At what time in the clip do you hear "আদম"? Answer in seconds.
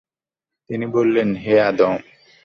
1.61-1.93